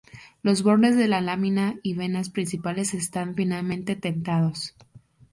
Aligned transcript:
Los 0.41 0.63
bordes 0.63 0.97
de 0.97 1.07
la 1.07 1.21
lámina 1.21 1.75
y 1.83 1.93
venas 1.93 2.31
principales 2.31 2.95
están 2.95 3.35
finamente 3.35 3.93
dentados. 3.95 4.73